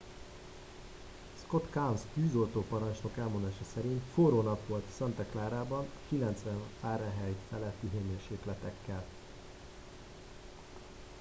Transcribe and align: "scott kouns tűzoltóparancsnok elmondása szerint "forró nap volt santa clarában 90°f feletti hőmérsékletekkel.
"scott 1.43 1.67
kouns 1.69 1.99
tűzoltóparancsnok 2.13 3.17
elmondása 3.17 3.63
szerint 3.73 4.01
"forró 4.13 4.41
nap 4.41 4.67
volt 4.67 4.83
santa 4.97 5.23
clarában 5.31 5.85
90°f 6.11 7.33
feletti 7.49 7.87
hőmérsékletekkel. 7.91 9.03